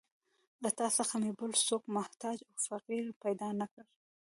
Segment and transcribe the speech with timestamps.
[0.63, 3.83] له تا څخه مې بل څوک محتاج او فقیر پیدا نه کړ.